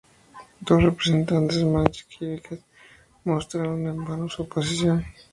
[0.67, 2.59] Dos representantes mencheviques
[3.23, 5.05] mostraron en vano su oposición.